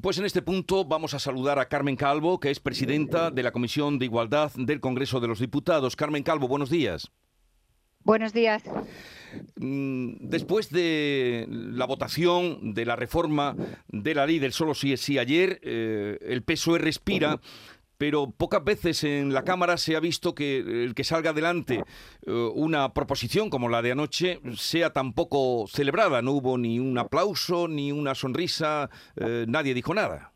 [0.00, 3.52] Pues en este punto vamos a saludar a Carmen Calvo, que es presidenta de la
[3.52, 5.96] Comisión de Igualdad del Congreso de los Diputados.
[5.96, 7.12] Carmen Calvo, buenos días.
[8.02, 8.62] Buenos días.
[9.56, 13.54] Mm, después de la votación de la reforma
[13.88, 17.38] de la ley del solo sí es sí ayer, eh, el PSOE respira
[18.02, 21.84] pero pocas veces en la Cámara se ha visto que el que salga adelante
[22.26, 26.20] eh, una proposición como la de anoche sea tan poco celebrada.
[26.20, 30.32] No hubo ni un aplauso, ni una sonrisa, eh, nadie dijo nada.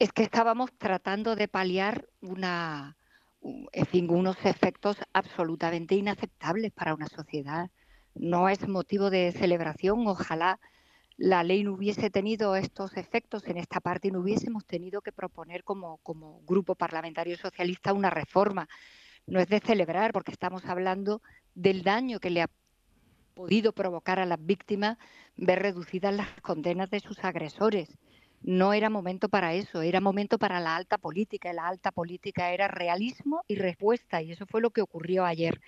[0.00, 2.96] Es que estábamos tratando de paliar una,
[3.70, 7.70] en fin, unos efectos absolutamente inaceptables para una sociedad.
[8.16, 10.58] No es motivo de celebración, ojalá
[11.20, 15.12] la ley no hubiese tenido estos efectos en esta parte y no hubiésemos tenido que
[15.12, 18.70] proponer como, como grupo parlamentario socialista una reforma.
[19.26, 21.20] No es de celebrar porque estamos hablando
[21.54, 22.50] del daño que le ha
[23.34, 24.96] podido provocar a las víctimas
[25.36, 27.98] ver reducidas las condenas de sus agresores.
[28.40, 31.50] No era momento para eso, era momento para la alta política.
[31.52, 35.60] Y la alta política era realismo y respuesta, y eso fue lo que ocurrió ayer.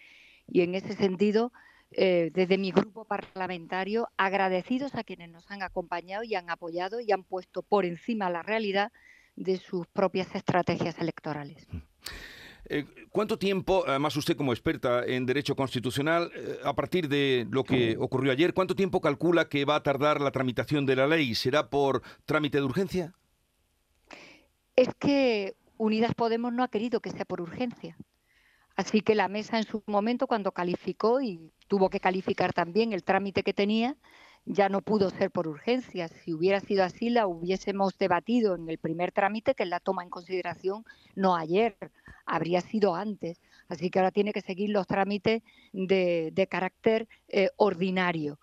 [0.47, 1.53] Y en ese sentido,
[1.95, 7.12] eh, desde mi grupo parlamentario, agradecidos a quienes nos han acompañado y han apoyado y
[7.12, 8.93] han puesto por encima la realidad
[9.37, 11.67] de sus propias estrategias electorales.
[11.71, 11.79] Mm.
[12.67, 17.65] Eh, ¿Cuánto tiempo, además usted como experta en derecho constitucional, eh, a partir de lo
[17.65, 21.34] que ocurrió ayer, cuánto tiempo calcula que va a tardar la tramitación de la ley?
[21.34, 23.15] ¿Será por trámite de urgencia?
[24.77, 27.97] Es que Unidas Podemos no ha querido que sea por urgencia.
[28.77, 33.05] Así que la mesa en su momento, cuando calificó y tuvo que calificar también el
[33.05, 33.97] trámite que tenía,
[34.45, 36.09] ya no pudo ser por urgencia.
[36.09, 40.03] Si hubiera sido así, la hubiésemos debatido en el primer trámite, que es la toma
[40.03, 40.84] en consideración,
[41.15, 41.77] no ayer,
[42.27, 43.41] habría sido antes.
[43.69, 48.39] Así que ahora tiene que seguir los trámites de, carácter eh, ordinario.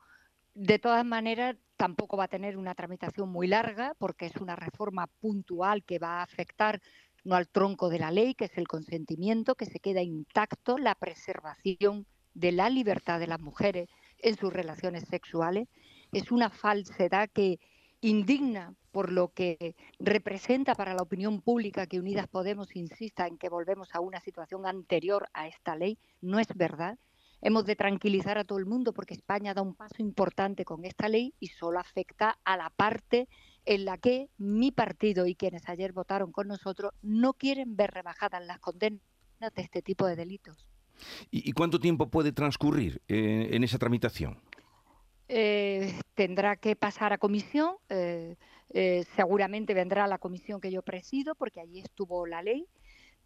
[0.54, 5.08] De todas maneras, tampoco va a tener una tramitación muy larga, porque es una reforma
[5.08, 6.82] puntual que va a afectar
[7.24, 10.96] no al tronco de la ley, que es el consentimiento, que se queda intacto la
[10.96, 15.68] preservación de la libertad de las mujeres en sus relaciones sexuales.
[16.12, 17.60] Es una falsedad que
[18.02, 23.50] indigna por lo que representa para la opinión pública que Unidas Podemos insista en que
[23.50, 26.00] volvemos a una situación anterior a esta ley.
[26.22, 26.98] No es verdad.
[27.42, 31.08] Hemos de tranquilizar a todo el mundo porque España da un paso importante con esta
[31.08, 33.28] ley y solo afecta a la parte
[33.70, 38.44] en la que mi partido y quienes ayer votaron con nosotros no quieren ver rebajadas
[38.44, 39.00] las condenas
[39.40, 40.66] de este tipo de delitos.
[41.30, 44.42] ¿Y, cuánto tiempo puede transcurrir eh, en esa tramitación?
[45.28, 48.36] Eh, tendrá que pasar a comisión, eh,
[49.16, 52.66] seguramente vendrá a la comisión que yo presido, porque allí estuvo la ley.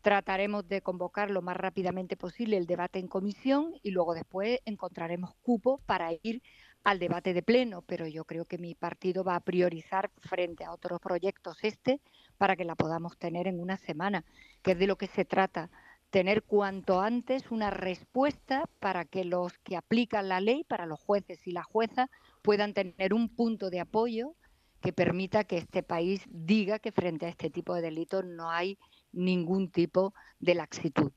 [0.01, 5.35] Trataremos de convocar lo más rápidamente posible el debate en comisión y luego después encontraremos
[5.41, 6.43] cupo para ir
[6.83, 10.71] al debate de pleno, pero yo creo que mi partido va a priorizar frente a
[10.71, 12.01] otros proyectos este
[12.37, 14.25] para que la podamos tener en una semana,
[14.61, 15.69] que es de lo que se trata,
[16.09, 21.47] tener cuanto antes una respuesta para que los que aplican la ley, para los jueces
[21.47, 22.09] y la jueza,
[22.41, 24.35] puedan tener un punto de apoyo
[24.81, 28.77] que permita que este país diga que frente a este tipo de delitos no hay
[29.13, 31.11] ningún tipo de laxitud.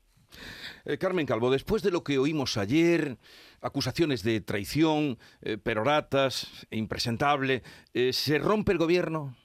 [0.85, 3.17] Eh, Carmen Calvo, después de lo que oímos ayer,
[3.61, 9.35] acusaciones de traición, eh, peroratas, impresentable, eh, ¿se rompe el gobierno?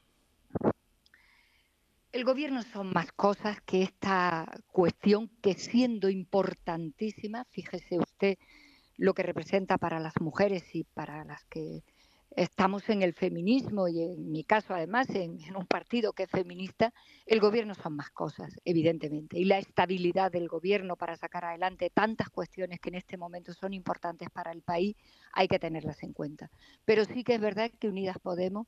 [2.12, 8.38] El gobierno son más cosas que esta cuestión que siendo importantísima, fíjese usted
[8.98, 11.82] lo que representa para las mujeres y para las que
[12.36, 16.92] estamos en el feminismo y en mi caso además en, un partido que es feminista,
[17.26, 19.38] el gobierno son más cosas, evidentemente.
[19.38, 23.74] Y la estabilidad del gobierno para sacar adelante tantas cuestiones que en este momento son
[23.74, 24.96] importantes para el país,
[25.32, 26.50] hay que tenerlas en cuenta.
[26.84, 28.66] Pero sí que es verdad que Unidas Podemos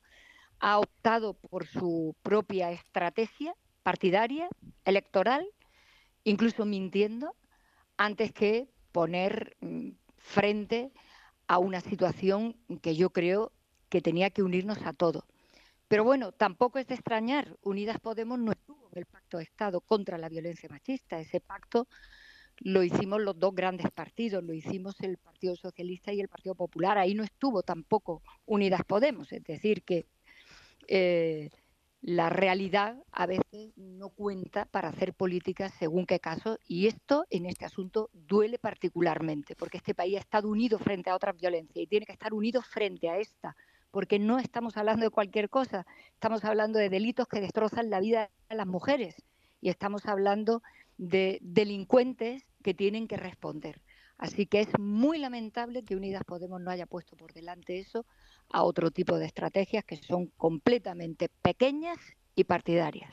[0.59, 4.49] ha optado por su propia estrategia partidaria,
[4.83, 5.45] electoral,
[6.23, 7.35] incluso mintiendo,
[7.97, 10.91] antes que poner mm, frente
[11.47, 13.51] a una situación que yo creo
[13.89, 15.23] que tenía que unirnos a todos.
[15.87, 19.81] Pero bueno, tampoco es de extrañar, Unidas Podemos no estuvo en el pacto de Estado
[19.81, 21.19] contra la violencia machista.
[21.19, 21.87] Ese pacto
[22.59, 26.97] lo hicimos los dos grandes partidos, lo hicimos el Partido Socialista y el Partido Popular.
[26.97, 30.07] Ahí no estuvo tampoco Unidas Podemos, es decir, que
[30.87, 31.49] eh,
[32.01, 37.47] la realidad a veces no cuenta para hacer políticas según qué caso y esto en
[37.47, 41.87] este asunto duele particularmente porque este país ha estado unido frente a otras violencias y
[41.87, 43.55] tiene que estar unido frente a esta
[43.95, 48.29] porque no estamos hablando de cualquier cosa, estamos hablando de delitos que destrozan la vida
[48.49, 49.23] de las mujeres
[49.61, 50.61] y estamos hablando
[50.97, 53.81] de delincuentes que tienen que responder.
[54.17, 58.05] Así que es muy lamentable que Unidas Podemos no haya puesto por delante eso,
[58.49, 61.97] a otro tipo de estrategias que son completamente pequeñas
[62.35, 63.11] y partidarias.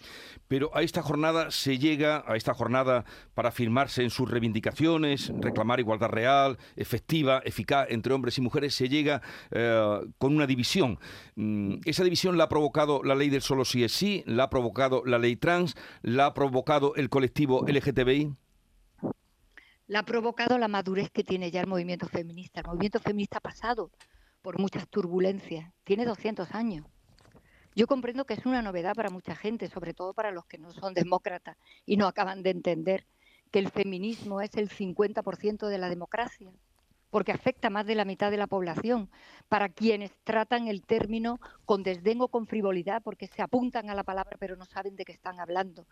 [0.48, 3.04] Pero a esta jornada se llega, a esta jornada
[3.34, 8.88] para firmarse en sus reivindicaciones, reclamar igualdad real, efectiva, eficaz entre hombres y mujeres, se
[8.88, 10.98] llega eh, con una división.
[11.36, 14.50] Mm, esa división la ha provocado la ley del solo sí es sí, la ha
[14.50, 18.34] provocado la ley trans, la ha provocado el colectivo LGTBI.
[19.86, 22.60] La ha provocado la madurez que tiene ya el movimiento feminista.
[22.60, 23.90] El movimiento feminista ha pasado
[24.40, 26.86] por muchas turbulencias, tiene 200 años
[27.74, 30.72] yo comprendo que es una novedad para mucha gente, sobre todo para los que no
[30.72, 33.06] son demócratas y no acaban de entender
[33.50, 36.50] que el feminismo es el 50% de la democracia,
[37.10, 39.10] porque afecta a más de la mitad de la población,
[39.48, 44.04] para quienes tratan el término con desdén o con frivolidad, porque se apuntan a la
[44.04, 45.86] palabra pero no saben de qué están hablando.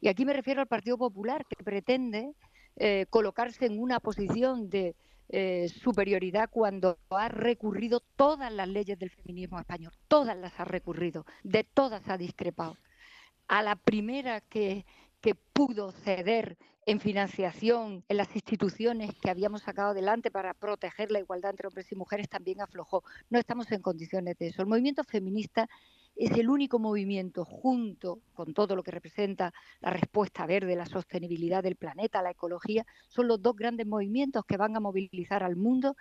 [0.00, 2.34] Y aquí me refiero al Partido Popular, que pretende
[2.76, 4.94] eh, colocarse en una posición de
[5.28, 11.26] eh, superioridad cuando ha recurrido todas las leyes del feminismo español, todas las ha recurrido,
[11.42, 12.76] de todas ha discrepado.
[13.48, 14.84] A la primera que,
[15.20, 16.56] que pudo ceder
[16.86, 21.90] en financiación en las instituciones que habíamos sacado adelante para proteger la igualdad entre hombres
[21.90, 23.02] y mujeres también aflojó.
[23.28, 24.62] No estamos en condiciones de eso.
[24.62, 25.68] El movimiento feminista
[26.16, 31.62] es el único movimiento junto con todo lo que representa la respuesta verde, la sostenibilidad
[31.62, 35.94] del planeta, la ecología, son los dos grandes movimientos que van a movilizar al mundo,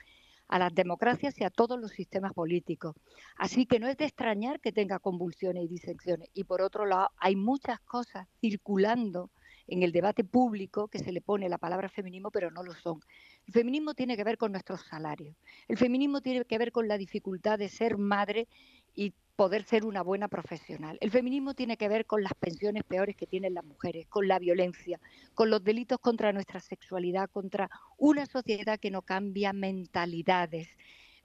[0.47, 2.95] a las democracias y a todos los sistemas políticos.
[3.35, 6.29] Así que no es de extrañar que tenga convulsiones y disensiones.
[6.33, 9.31] Y por otro lado, hay muchas cosas circulando
[9.67, 13.01] en el debate público que se le pone la palabra feminismo, pero no lo son.
[13.47, 15.35] El feminismo tiene que ver con nuestros salarios.
[15.67, 18.47] El feminismo tiene que ver con la dificultad de ser madre
[18.93, 20.97] y poder ser una buena profesional.
[21.01, 24.39] El feminismo tiene que ver con las pensiones peores que tienen las mujeres, con la
[24.39, 24.99] violencia,
[25.33, 30.69] con los delitos contra nuestra sexualidad, contra una sociedad que no cambia mentalidades,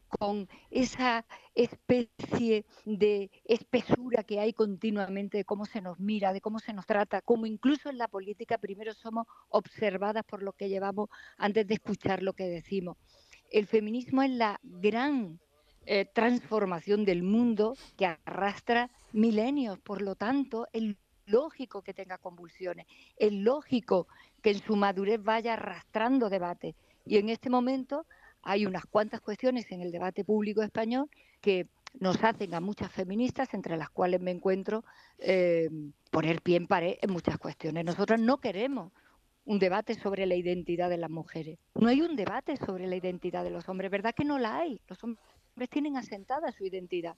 [0.08, 1.24] con esa
[1.54, 6.86] especie de espesura que hay continuamente de cómo se nos mira, de cómo se nos
[6.86, 11.08] trata, como incluso en la política primero somos observadas por lo que llevamos
[11.38, 12.96] antes de escuchar lo que decimos.
[13.50, 15.38] El feminismo es la gran
[15.86, 19.78] eh, transformación del mundo que arrastra milenios.
[19.80, 20.94] Por lo tanto, es
[21.26, 22.86] lógico que tenga convulsiones,
[23.16, 24.08] es lógico
[24.42, 26.74] que en su madurez vaya arrastrando debate.
[27.06, 28.06] Y en este momento
[28.42, 31.08] hay unas cuantas cuestiones en el debate público español
[31.40, 31.66] que
[31.98, 34.84] nos hacen a muchas feministas, entre las cuales me encuentro,
[35.18, 35.68] eh,
[36.10, 37.84] poner pie en pared en muchas cuestiones.
[37.84, 38.92] Nosotros no queremos
[39.44, 41.58] un debate sobre la identidad de las mujeres.
[41.74, 44.80] No hay un debate sobre la identidad de los hombres, ¿verdad que no la hay?
[44.86, 45.24] Los hombres
[45.68, 47.16] tienen asentada su identidad.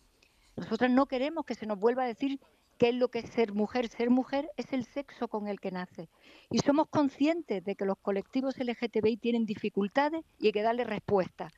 [0.56, 2.38] Nosotras no queremos que se nos vuelva a decir
[2.78, 3.88] qué es lo que es ser mujer.
[3.88, 6.08] Ser mujer es el sexo con el que nace.
[6.50, 11.50] Y somos conscientes de que los colectivos LGTBI tienen dificultades y hay que darle respuesta.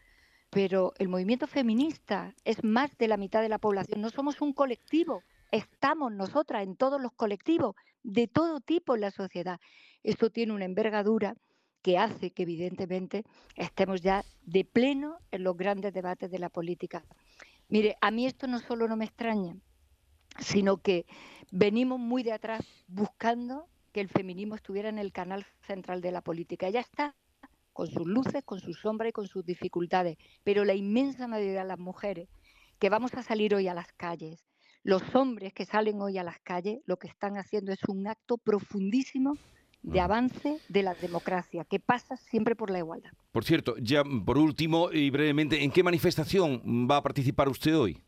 [0.51, 4.01] Pero el movimiento feminista es más de la mitad de la población.
[4.01, 5.23] No somos un colectivo.
[5.51, 9.59] Estamos nosotras en todos los colectivos, de todo tipo en la sociedad.
[10.03, 11.35] Esto tiene una envergadura
[11.85, 13.25] que hace que evidentemente
[13.57, 17.05] estemos ya de pleno en los grandes debates de la política.
[17.69, 19.55] Mire, a mí esto no solo no me extraña,
[20.39, 21.05] sino que
[21.53, 26.23] venimos muy de atrás buscando que el feminismo estuviera en el canal central de la
[26.23, 26.71] política.
[26.71, 27.15] Ya está,
[27.75, 31.69] con sus luces, con sus sombras y con sus dificultades, pero la inmensa mayoría de
[31.69, 32.31] las mujeres
[32.79, 34.43] que vamos a salir hoy a las calles,
[34.85, 38.39] los hombres que salen hoy a las calles, lo que están haciendo es un acto
[38.39, 39.37] profundísimo
[39.85, 43.11] de avance de la democracia, que pasa siempre por la igualdad.
[43.33, 48.03] Por cierto, ya por último y brevemente, ¿en qué manifestación va a participar usted hoy?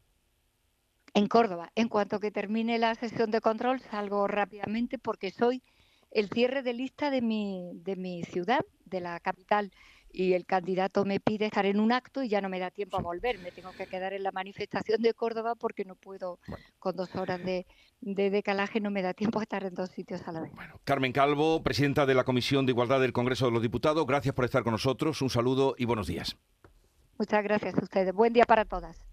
[1.14, 1.70] En Córdoba.
[1.74, 5.62] En cuanto que termine la sesión de control, salgo rápidamente porque soy
[6.10, 9.70] el cierre de lista de mi, de mi ciudad, de la capital
[10.16, 12.96] y el candidato me pide estar en un acto y ya no me da tiempo
[12.96, 13.38] a volver.
[13.38, 16.40] Me tengo que quedar en la manifestación de Córdoba porque no puedo,
[16.78, 17.66] con dos horas de,
[18.00, 20.52] decalaje, no me da tiempo a estar en dos sitios a la vez.
[20.54, 24.34] Bueno, Carmen Calvo, presidenta de la Comisión de Igualdad del Congreso de los Diputados, gracias
[24.34, 25.20] por estar con nosotros.
[25.20, 26.34] Un saludo y buenos días.
[27.18, 28.14] Muchas gracias a ustedes.
[28.14, 29.06] Buen día para todas.